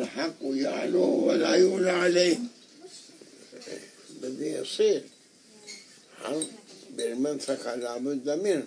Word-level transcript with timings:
الحق 0.00 0.36
يعلو 0.42 1.28
ولا 1.28 1.54
يولى 1.54 1.90
عليه. 1.90 2.38
بدي 4.22 4.50
يصير. 4.52 5.04
حرب 6.22 6.46
بالمنطقة 6.90 7.74
لابد 7.74 8.30
منه. 8.30 8.66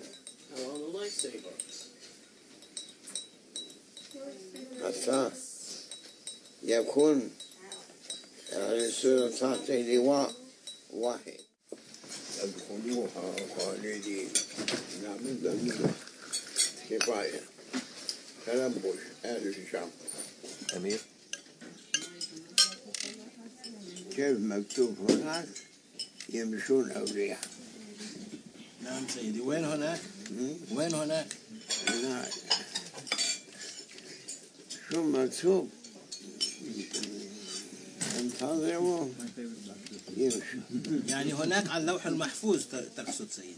حتى 4.84 5.30
يكون 6.62 7.30
الرسول 8.52 9.32
تحت 9.32 9.70
لواء 9.70 10.32
واحد. 10.92 11.40
يدخلوها 12.44 13.36
خالدين. 13.58 14.28
لابد 15.02 15.46
منه. 15.62 15.94
كفاية. 16.90 17.40
تلبش 18.46 19.00
أهل 19.24 19.46
الشام. 19.48 19.90
أمير. 20.76 21.00
كيف 24.16 24.38
مكتوب 24.38 25.10
هناك 25.10 25.48
يمشون 26.28 26.90
أولياء. 26.90 27.40
نعم 28.82 29.06
سيدي 29.14 29.40
وين 29.40 29.64
هناك؟ 29.64 30.00
وين 30.70 30.94
هناك؟ 30.94 31.26
هناك. 31.88 32.32
شو 34.90 35.02
مكتوب؟ 35.02 35.70
انتظروا. 38.18 39.08
يمشوا 40.16 40.60
يعني 41.06 41.32
هناك 41.32 41.68
على 41.68 41.80
اللوح 41.80 42.06
المحفوظ 42.06 42.62
تقصد 42.96 43.28
سيدي. 43.30 43.56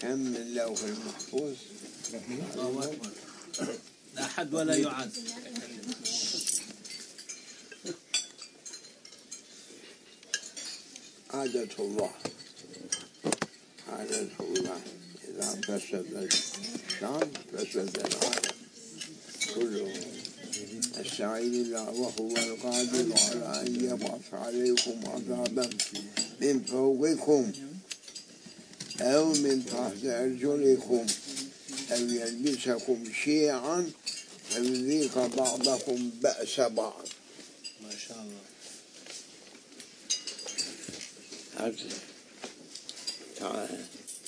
كم 0.00 0.18
من 0.18 0.36
اللوح 0.36 0.80
المحفوظ؟ 0.82 1.54
الله 2.54 2.84
أكبر. 2.84 3.10
أحد 4.20 4.54
ولا 4.54 4.76
يعد. 4.76 5.12
عادة 11.30 11.68
الله. 11.78 12.10
عادة 13.88 14.28
الله. 14.40 14.80
إذا 15.28 15.60
فسد 15.66 16.30
الشام 16.88 17.30
فسد 17.52 17.96
العالم. 17.98 18.56
كله 19.54 19.92
استعين 21.00 21.54
الله 21.54 21.90
وهو 21.90 22.36
القادر 22.36 23.06
على 23.12 23.60
أن 23.60 23.84
يبعث 23.84 24.34
عليكم 24.34 24.96
عذابا 25.06 25.70
من 26.40 26.64
فوقكم 26.64 27.52
أو 29.00 29.32
من 29.32 29.66
تحت 29.66 30.04
أرجلكم. 30.04 31.06
أو 31.90 31.96
يلبسكم 31.96 33.12
شيعا 33.24 33.90
فيذيق 34.50 35.26
بعضكم 35.26 36.10
بأس 36.10 36.60
بعض. 36.60 37.08
ما 37.82 37.90
شاء 38.08 38.18
الله. 38.22 38.40
هذا 41.56 41.88
تعالى 43.36 43.84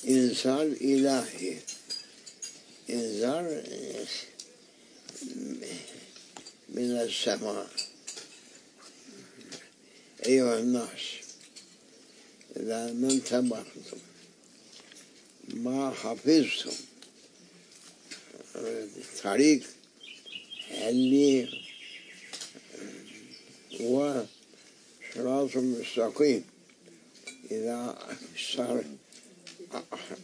إنذار 0.08 0.62
إلهي. 0.62 1.58
إنذار 2.91 3.62
من 6.69 6.91
السماء. 6.91 7.70
أيها 10.27 10.58
الناس 10.58 11.00
إذا 12.56 12.92
ما 12.92 13.11
انتبهتم 13.11 13.98
ما 15.48 15.91
حفظتم 15.91 16.77
الطريق 18.61 19.62
اللي 20.70 21.48
هو 23.80 24.25
صراط 25.14 25.56
مستقيم 25.56 26.44
إذا 27.50 27.99
صار 28.56 28.84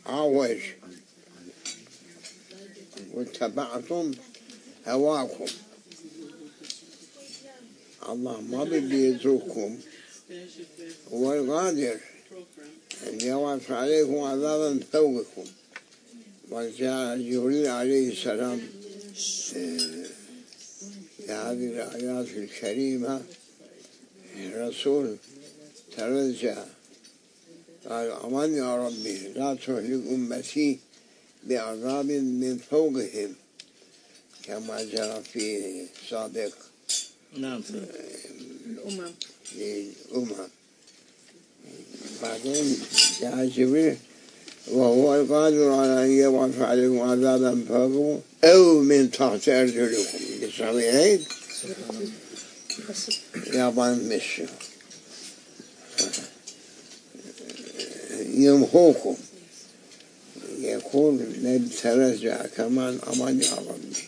عوج 0.06 0.58
واتبعتم 3.14 4.14
هواكم 4.86 5.46
الله 8.08 8.40
ما 8.40 8.64
بدي 8.64 9.08
يترككم. 9.08 9.78
هو 11.12 11.32
القادر 11.32 12.00
أن 13.06 13.20
يبعث 13.20 13.70
عليكم 13.70 14.18
عذابا 14.18 14.80
فوقكم. 14.92 15.44
وجاء 16.50 17.18
جبريل 17.18 17.66
عليه 17.66 18.12
السلام 18.12 18.60
آه، 19.56 20.06
في 21.16 21.32
هذه 21.32 21.66
الآيات 21.66 22.28
الكريمة 22.28 23.22
الرسول 24.36 25.16
ترجى 25.96 26.54
قال 27.88 28.10
أمان 28.10 28.54
يا 28.54 28.86
ربي 28.86 29.18
لا 29.28 29.54
تهلك 29.54 30.02
أمتي 30.10 30.78
بعذاب 31.44 32.06
من 32.10 32.58
فوقهم 32.70 33.34
كما 34.42 34.82
جرى 34.84 35.22
في 35.32 35.86
سابق 36.10 36.52
نعم. 37.36 37.62
سيدي 37.62 37.80
الأمم. 38.66 39.10
للأمم. 39.56 40.48
بعدين 42.22 42.78
جاء 43.20 43.46
جبريل 43.46 43.96
وهو 44.70 45.14
القادر 45.14 45.72
على 45.72 46.04
أن 46.04 46.10
يبعث 46.10 46.60
عليكم 46.60 47.00
عذابا 47.00 47.64
فوقهم 47.68 48.20
أو 48.44 48.80
من 48.80 49.10
تحت 49.10 49.48
أرجلكم. 49.48 50.18
بس 52.90 53.10
يابان 53.54 54.08
مشي. 54.08 54.42
يمحوكم. 58.34 59.16
يقول 60.60 61.18
نترجع 61.42 62.46
كمان 62.56 62.98
أمان 63.12 63.40
يا 63.42 63.54
ربي. 63.54 64.02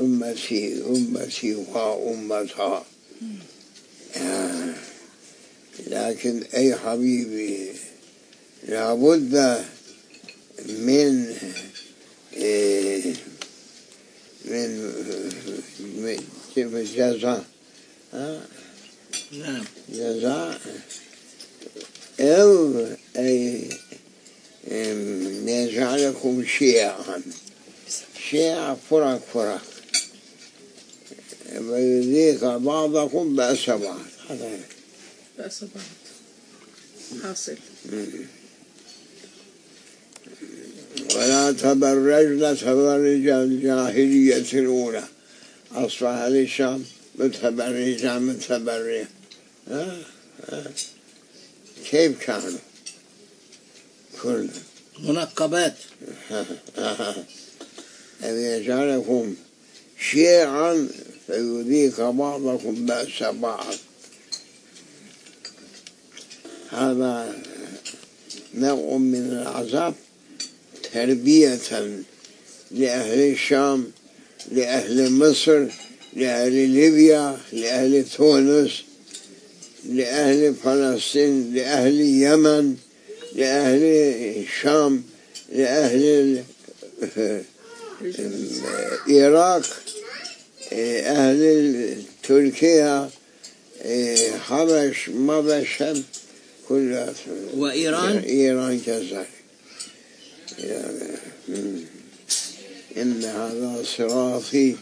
أمتي 0.00 0.82
أمتي 0.82 1.54
وأمتها 1.54 2.84
آه. 4.16 4.74
لكن 5.86 6.42
أي 6.54 6.74
حبيبي 6.76 7.72
لابد 8.68 9.64
من 10.68 11.36
آه، 12.36 13.14
من 14.44 14.70
من 15.78 16.24
آه، 18.14 18.40
نعم. 19.32 19.64
جزاء 19.88 20.60
أو 22.20 22.86
أي 23.16 23.68
أم، 24.70 25.48
يجعلكم 25.48 26.44
شيعا. 26.58 27.22
شيعا 28.30 28.76
فرق 28.90 29.20
فرق. 29.34 29.62
ويذيق 31.58 32.56
بعضكم 32.56 33.36
بأس 33.36 33.70
بعض. 33.70 34.00
بأس 35.38 35.64
بعض. 35.64 37.22
حاصل. 37.22 37.56
ولا 41.16 41.52
تبرجن 41.52 42.56
تبرج 42.56 43.28
الجاهلية 43.28 44.52
الأولى. 44.52 45.04
أصبح 45.72 46.08
الشام 46.08 46.84
متبرجة 47.14 48.18
متبرجة 48.18 49.08
ها؟ 49.68 49.96
ها؟ 50.48 50.64
كيف 51.90 52.20
كانوا 52.20 52.58
كل. 54.22 54.48
منقبات. 54.98 55.76
أن 58.24 58.34
يجعلكم 58.38 59.34
شيعا 60.10 60.88
فيذيق 61.26 62.10
بعضكم 62.10 62.86
بأس 62.86 63.22
بعض. 63.22 63.74
هذا 66.70 67.34
نوع 68.54 68.96
من 68.96 69.32
العذاب. 69.32 69.94
تربية 70.94 71.58
لأهل 72.70 73.18
الشام 73.32 73.90
لأهل 74.52 75.12
مصر 75.12 75.64
لأهل 76.16 76.52
ليبيا 76.52 77.38
لأهل 77.52 78.04
تونس 78.16 78.82
لأهل 79.88 80.54
فلسطين 80.64 81.54
لأهل 81.54 82.00
اليمن 82.00 82.76
لأهل 83.34 83.82
الشام 84.42 85.02
لأهل 85.52 86.04
ال- 87.16 87.42
العراق 89.08 89.62
أهل 90.72 91.94
تركيا 92.22 93.10
حبش 94.40 95.08
مبش 95.08 95.84
كلها 96.68 97.14
وإيران 97.56 98.18
إيران 98.18 98.80
كذلك. 98.86 99.28
إن 102.96 103.24
هذا 103.24 103.82
صراطي 103.96 104.76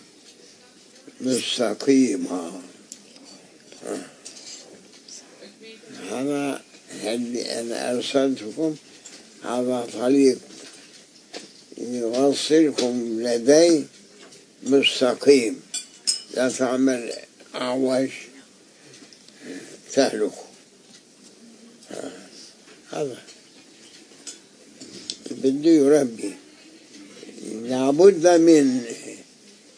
مستقيما. 1.21 2.63
هذا 6.11 6.63
الذي 7.05 7.43
أنا 7.43 7.91
أرسلتكم 7.91 8.77
هذا 9.45 9.89
طريق 9.93 10.39
يوصلكم 11.79 13.23
لدي 13.23 13.85
مستقيم. 14.63 15.61
لا 16.35 16.49
تعمل 16.49 17.13
أعوج 17.55 18.09
تهلك. 19.93 20.33
هذا. 22.91 23.28
بده 25.43 25.71
يربي 25.71 26.33
لابد 27.63 28.27
من 28.27 28.83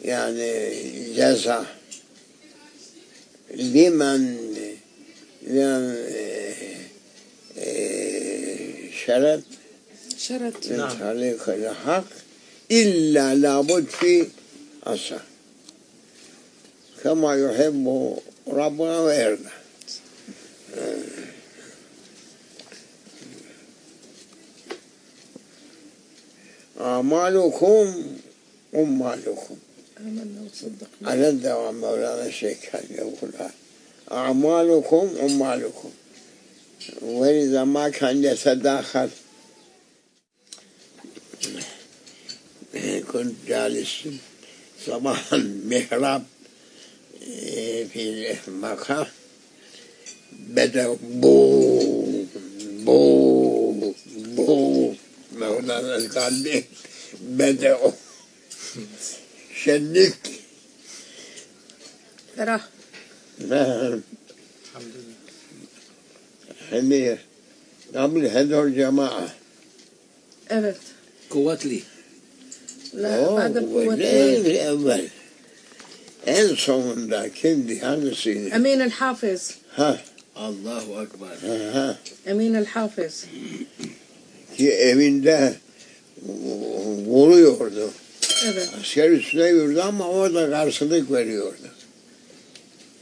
يعني 0.05 0.71
جزاء 1.15 1.77
لمن؟ 3.55 4.37
لمن 5.43 6.11
شرط. 9.07 9.43
شرط. 10.19 10.67
من 10.67 10.77
نعم. 10.77 10.99
طريق 10.99 11.49
الحق 11.49 12.05
إلا 12.71 13.35
لابد 13.35 13.87
في 13.87 14.27
أثر 14.85 15.21
كما 17.05 17.35
يحب 17.37 18.17
ربنا 18.47 19.01
ويرضى. 19.01 19.60
أعمالكم 27.01 28.05
أمالكم. 28.75 29.57
آمنا 30.01 30.49
على 31.03 31.29
الدوام 31.29 31.81
مولانا 31.81 32.27
الشيخ 32.27 32.59
يقول 32.91 33.31
أعمالكم 34.13 35.17
أمالكم. 35.23 35.91
ولذا 37.03 37.65
ما 37.65 37.89
كان 37.89 38.25
يتداخل. 38.25 39.11
كنت 43.13 43.35
جالس 43.49 43.95
صباحا 44.87 45.37
محراب 45.65 46.25
في 47.93 48.37
المقام 48.49 49.07
بدأ 50.33 50.97
بو 51.03 52.25
بو 52.85 53.93
بو 54.17 54.95
مولانا 55.33 56.09
قال 56.15 56.33
لي 56.33 56.65
بدأوا. 57.21 57.93
شنك 59.65 60.15
ترى 62.37 62.61
نعم. 63.49 64.01
الحمد 64.71 64.95
لله 64.95 65.15
حمير 66.71 67.19
قبل 67.95 68.27
هذول 68.27 68.67
الجماعة 68.67 69.35
evet 70.51 70.77
قوتلي 71.31 71.83
لا 72.95 73.31
بعد 73.35 73.57
القوة 73.57 73.95
ليه 73.95 74.39
الأول 74.41 75.09
en 76.27 76.55
sonunda 76.57 77.29
kimdi 77.33 77.81
hangisiydi? 77.81 78.55
أمين 78.55 78.83
الحافظ. 78.83 79.41
Ha, 79.77 79.97
الله 80.37 81.03
أكبر. 81.03 81.35
ha. 81.75 81.97
أمين 82.31 82.57
الحافظ. 82.57 83.13
Ki 84.57 84.71
evinde 84.73 85.55
vuruyordu. 87.11 87.91
Evet. 88.45 88.69
Asker 88.81 89.11
üstüne 89.11 89.49
yürüdü 89.49 89.81
ama 89.81 90.09
o 90.11 90.35
da 90.35 90.51
karşılık 90.51 91.13
veriyordu. 91.13 91.69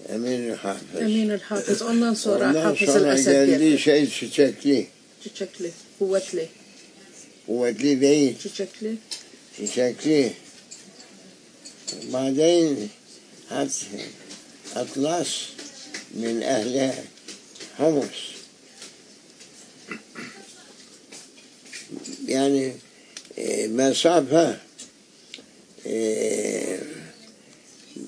Emin 0.08 0.54
Hafız. 0.54 1.00
Emin 1.00 1.38
Hafız. 1.38 1.82
Ondan 1.82 2.14
sonra 2.14 2.48
Ondan 2.48 2.62
Hafız 2.62 2.88
sonra 2.88 3.14
geldiği 3.14 3.70
geldi. 3.70 3.78
şey 3.78 4.10
çiçekli. 4.10 4.86
Çiçekli, 5.22 5.72
kuvvetli. 5.98 6.48
Kuvvetli 7.46 8.00
değil. 8.00 8.38
Çiçekli. 8.38 8.96
Çiçekli. 9.56 10.32
Baden 12.12 12.76
hat, 13.48 13.86
Atlas 14.74 15.28
min 16.14 16.40
ehli 16.40 16.92
Homus. 17.76 18.34
Yani 22.26 22.72
آه، 23.38 23.66
مسافة 23.66 24.58
آه، 25.86 26.78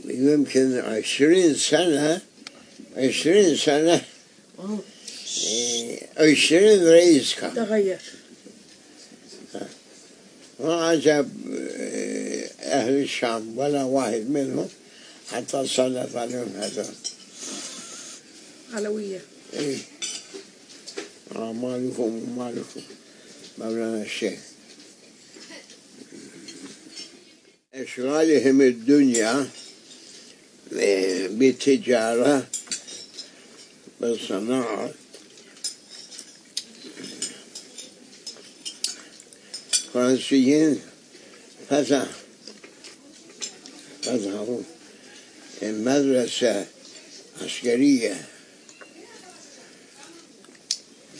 يمكن 0.04 0.78
عشرين 0.78 1.54
سنة 1.54 2.20
عشرين 2.96 3.56
سنة. 3.56 4.04
آه، 4.58 4.78
عشرين 6.16 6.84
رئيس 6.88 7.34
كان. 7.34 7.54
تغير. 7.54 7.98
ما 10.60 10.74
عجب 10.74 11.30
آه، 11.52 12.50
أهل 12.62 12.92
الشام 13.02 13.58
ولا 13.58 13.82
واحد 13.82 14.30
منهم 14.30 14.68
حتى 15.32 15.66
سلط 15.66 16.16
عليهم 16.16 16.52
هذول. 16.56 16.84
علوية. 18.72 19.20
إيه. 19.54 19.76
أعمالكم 21.36 22.02
ومالكم 22.02 22.80
مولانا 23.58 24.02
الشيخ. 24.02 24.49
إشغالهم 27.73 28.61
الدنيا 28.61 29.47
آه، 30.73 31.27
بالتجارة 31.27 32.47
بالصناعة 34.01 34.91
فرنسيين 39.93 40.81
فتح 41.69 42.05
فتحوا 44.01 44.61
المدرسة 45.63 46.65
عسكرية 47.41 48.27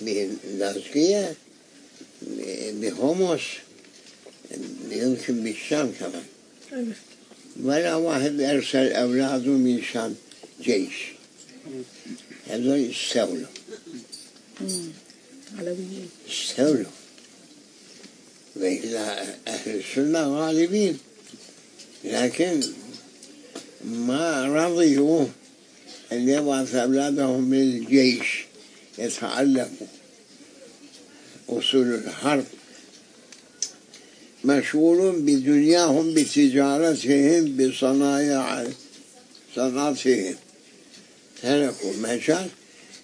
باللاذقية 0.02 1.36
بهوموس 2.72 3.42
يمكن 4.92 5.44
بالشام 5.44 5.92
كمان 6.00 6.24
evet 6.24 6.39
ولا 7.63 7.95
واحد 7.95 8.41
أرسل 8.41 8.93
أولاده 8.93 9.51
من 9.51 9.79
الشام 9.79 10.15
جيش. 10.63 10.95
هذول 12.47 12.91
استولوا. 12.91 13.47
استولوا. 16.29 16.91
وإلا 18.57 19.23
أهل 19.49 19.81
السنة 19.81 20.39
غالبين. 20.39 20.99
لكن 22.05 22.61
ما 23.85 24.47
رضيوا 24.47 25.27
أن 26.13 26.29
يبعث 26.29 26.75
أولادهم 26.75 27.43
من 27.43 27.63
الجيش. 27.63 28.45
يتعلموا 28.99 29.87
أصول 31.49 31.95
الحرب. 31.95 32.45
مشغولون 34.44 35.16
بدنياهم 35.26 36.14
بتجارتهم 36.14 37.58
بصنايع 37.58 38.68
صناعتهم 39.56 40.36
تركوا 41.42 41.94
مجال 42.04 42.50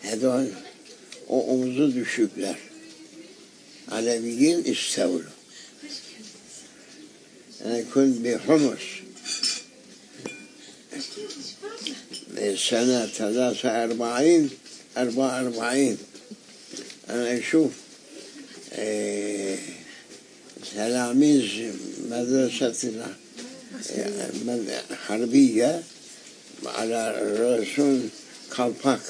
هذول 0.01 0.47
omzu 1.31 1.95
düşükler. 1.95 2.57
Aleviyin 3.91 4.63
istevlu. 4.63 5.31
أنا 7.65 7.81
كنت 7.93 8.15
بحمص 8.25 8.85
من 12.35 12.57
سنة 12.69 13.05
ثلاثة 13.05 13.69
أربعين 13.83 14.43
أربعة 14.97 15.39
أربعين 15.39 15.97
أنا 17.09 17.37
أشوف 17.39 17.71
آه، 18.73 19.57
تلاميذ 20.75 21.73
مدرسة 22.09 22.93
حربية 25.07 25.83
على 26.65 27.01
الرسول 27.21 27.99
كالباك 28.57 29.01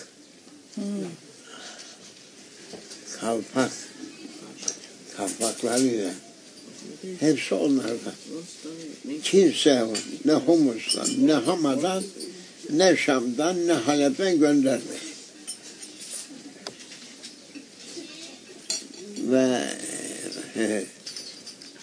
kalpak 3.22 3.72
kalpaklarıyla 5.17 6.13
hepsi 7.20 7.55
onlarda. 7.55 8.13
Kimse 9.24 9.86
ne 10.25 10.34
Humus'tan, 10.34 11.08
ne 11.27 11.34
Hama'dan, 11.34 12.03
ne 12.70 12.96
Şam'dan, 12.98 13.67
ne 13.67 13.74
Halep'ten 13.74 14.39
göndermedi. 14.39 15.04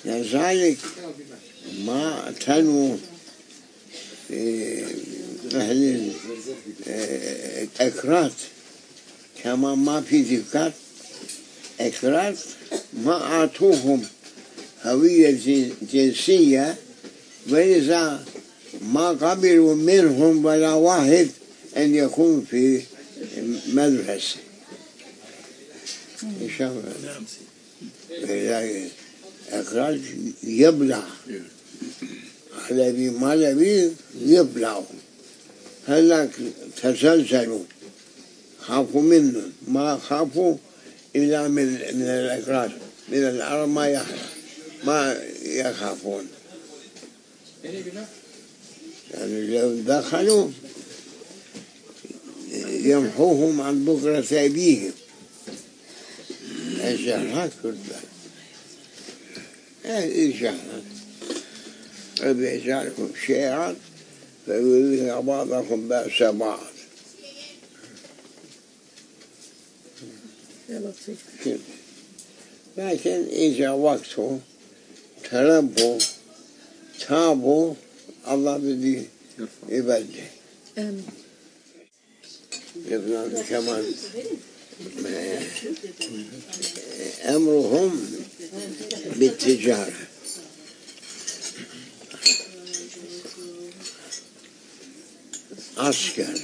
لذلك 0.06 0.78
ما 1.86 2.34
تنمو 2.46 2.98
في 4.28 4.84
أهل 5.56 6.12
الأكراد 7.78 8.32
كما 9.44 9.76
ما 9.76 10.02
في 10.02 10.22
ذكر 10.22 10.72
أكراد 11.80 12.38
ما 12.94 13.22
أعطوهم 13.22 14.06
هوية 14.84 15.32
جن- 15.32 15.72
جنسية 15.94 16.76
ولذا 17.50 18.26
ما 18.82 19.08
قبلوا 19.10 19.76
منهم 19.76 20.46
ولا 20.46 20.74
واحد 20.74 21.28
أن 21.78 21.96
يكون 21.96 22.46
في 22.52 22.82
مدرسة. 23.68 24.36
إن 26.24 26.50
شاء 26.58 26.68
الله. 26.72 26.94
إخراج 29.62 30.02
يبلع. 30.44 31.04
الذي 32.72 33.10
ما 33.10 33.36
لبي 33.36 33.92
يبلع 34.20 34.84
هلك 35.88 36.32
تزلزلوا. 36.82 37.64
خافوا 38.60 39.02
منه. 39.02 39.42
ما 39.68 39.98
خافوا 39.98 40.58
إلا 41.16 41.48
من 41.48 41.66
من 41.74 42.02
الإخراج 42.02 42.72
من 43.10 43.18
العرب 43.18 43.70
ما 43.70 43.88
يخ 43.88 44.06
ما 44.84 45.18
يخافون. 45.44 46.28
يعني 49.14 49.48
لو 49.48 49.76
دخلوا 49.76 50.50
يمحوهم 52.70 53.62
عن 53.62 53.86
بكرة 53.86 54.46
أبيهم 54.46 54.92
الجهرات 56.84 57.52
كلها 57.64 58.02
أبي 62.22 62.48
يجعلكم 62.48 63.12
شيعا 63.26 63.76
فيذيق 64.46 65.20
بعضكم 65.20 65.88
بأس 65.88 66.24
بعض 66.24 66.60
كده. 71.46 71.60
لكن 72.78 73.26
إذا 73.32 73.70
وقته 73.70 74.40
تربوا 75.32 76.00
تابوا 77.08 77.74
الله 78.28 78.58
بدي 78.58 79.04
يبدل 79.70 80.08
آمين 80.78 81.06
كمان 83.50 83.86
أمرهم 87.26 88.23
بالتجارة 89.16 89.94
عسكر. 95.78 96.40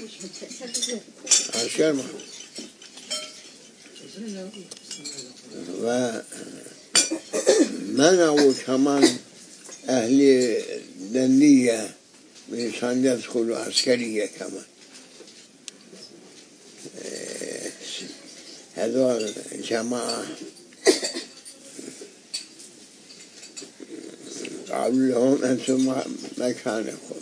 عسكر 1.55 1.93
ما. 1.93 2.03
ومنعوا 7.89 8.53
كمان 8.53 9.17
أهل 9.89 10.21
الدنية 10.99 11.95
من 12.49 12.71
يدخلوا 13.05 13.57
عسكرية 13.57 14.25
كمان. 14.25 14.63
هذول 18.75 19.33
جماعة 19.69 20.25
قالوا 24.83 25.07
لهم 25.07 25.43
أنتم 25.43 25.95
مكانكم 26.37 27.15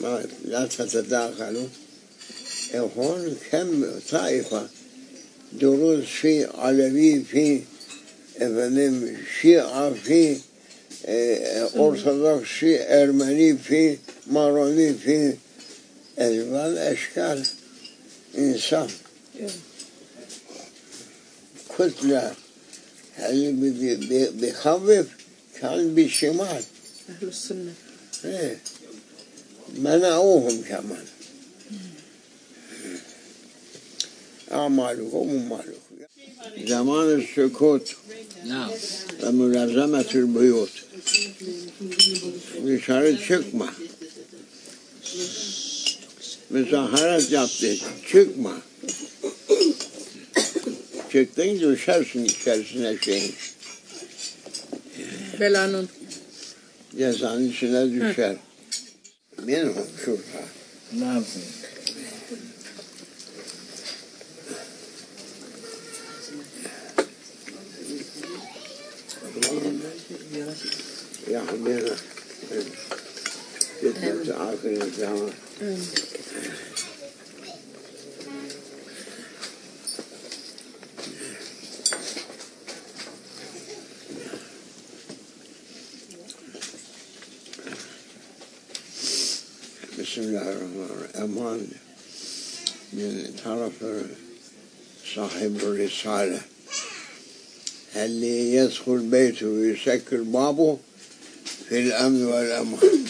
ما 0.00 0.24
لا 0.44 0.66
تتداخلوا 0.66 1.68
هون 2.74 3.36
كم 3.50 3.84
طائفة 4.10 4.68
دروز 5.52 6.04
في 6.04 6.44
علوي 6.44 7.22
في 7.24 7.60
شيعة 9.40 9.90
في 9.94 10.36
آه، 11.06 11.62
أرثوذكس 11.88 12.48
في 12.48 13.02
أرمني 13.02 13.56
في 13.56 13.98
ماروني 14.26 14.94
في 14.94 15.34
ألوان 16.20 16.76
أشكال. 16.78 17.46
إنسان. 18.38 18.88
كتلة 21.78 22.34
اللي 23.18 23.52
بي- 23.70 23.96
بي- 23.96 24.30
بيخوف 24.30 25.06
كان 25.61 25.95
بالشمال 25.95 26.63
أهل 27.09 27.27
السنة 27.27 27.73
إيه. 28.25 28.59
منعوهم 29.77 30.61
كمان 30.61 31.05
أعمالكم 34.51 35.17
ومالكم 35.17 35.91
زمان 36.67 37.21
السكوت 37.21 37.95
نعم 38.45 38.71
وملازمة 39.23 40.11
البيوت 40.15 40.75
بشارة 42.65 43.17
çıkma. 43.27 43.73
Müzaharet 46.49 47.31
yaptı. 47.31 47.75
Çıkma. 48.11 48.61
Çıktın 51.11 51.59
düşersin 51.59 52.25
içerisine 52.25 52.97
şeyin. 53.05 53.33
belanın. 55.40 55.88
Cezanın 56.98 57.48
içine 57.48 57.92
düşer. 57.92 58.36
Hı. 59.36 59.48
Benim 59.48 59.74
şurada. 60.04 60.20
Ne 60.92 61.04
yapsın? 61.04 61.42
Ya 71.30 71.42
ben, 71.52 71.66
ben, 71.66 71.82
ben, 73.82 74.16
ben, 74.62 75.30
ben, 75.60 75.76
أمان 91.18 91.68
من 92.92 93.34
طرف 93.44 93.72
صاحب 95.14 95.56
الرسالة. 95.56 96.40
اللي 97.96 98.54
يدخل 98.54 98.98
بيته 98.98 99.46
ويسكر 99.46 100.22
بابه 100.22 100.78
في 101.68 101.78
الأمن 101.78 102.24
والأمان؟ 102.24 103.04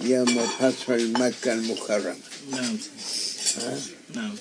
يوم 0.00 0.46
فتح 0.46 0.90
مكة 0.90 1.52
المكرمة. 1.52 2.16
نعم؟ 2.50 2.78
نعم. 4.14 4.36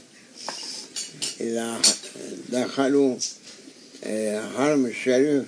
إذا 1.41 1.81
دخلوا 2.49 3.17
آه، 4.03 4.49
حرم 4.57 4.85
الشريف 4.85 5.45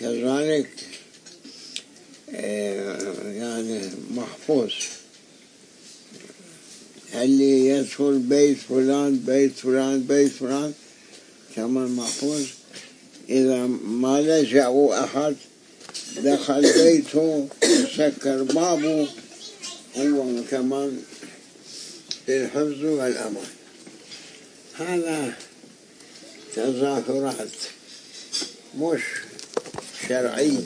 كذلك 0.00 0.70
آه، 2.34 3.32
يعني 3.32 3.90
محفوظ. 4.10 4.72
اللي 7.14 7.68
يدخل 7.68 8.18
بيت 8.18 8.58
فلان 8.68 9.18
بيت 9.18 9.52
فلان 9.52 10.02
بيت 10.02 10.32
فلان. 10.32 10.72
كمان 11.56 11.96
محفوظ. 11.96 12.42
إذا 13.28 13.66
ما 13.84 14.20
لجأوا 14.20 15.04
أحد 15.04 15.36
دخل 16.16 16.62
بيته 16.62 17.48
سكر 17.96 18.42
بابه. 18.42 19.08
هو 19.96 20.24
كمان 20.50 21.02
للحفظ 22.28 22.84
والأمان. 22.84 23.50
هذا 24.74 25.34
تظاهرات 26.56 27.48
مش 28.78 29.02
شرعي 30.08 30.58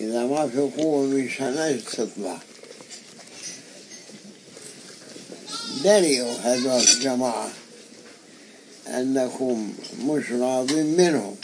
إذا 0.00 0.24
ما 0.24 0.48
في 0.48 0.58
قوة 0.58 1.06
مش 1.06 1.36
تطلع 1.92 2.38
دريوا 5.84 6.32
هذول 6.32 6.80
الجماعة 6.80 7.50
أنكم 8.88 9.72
مش 10.04 10.30
راضين 10.30 10.86
منهم. 10.86 11.36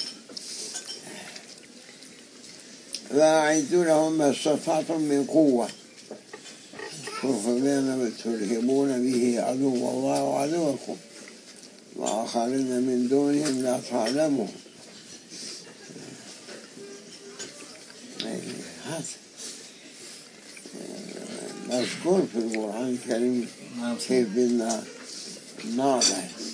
فأعدوا 3.11 3.85
لهم 3.85 4.19
ما 4.19 4.31
استطعتم 4.31 5.01
من 5.01 5.25
قوة. 5.25 5.69
شوفوا 7.23 7.59
بما 7.59 8.11
ترهبون 8.25 9.11
به 9.11 9.43
عدو 9.43 9.75
الله 9.75 10.23
وعدوكم. 10.23 10.97
وآخرين 11.97 12.83
من 12.83 13.09
دونهم 13.09 13.63
لا 13.63 13.81
تعلمهم. 13.91 14.66
Ascolti 21.79 22.39
vorrei 22.57 22.99
che, 22.99 23.49
che 23.99 24.25
vina 24.25 24.83
nove. 25.75 26.46